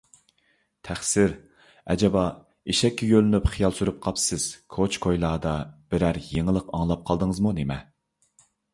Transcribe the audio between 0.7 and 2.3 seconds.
تەخسىر، ئەجەبا،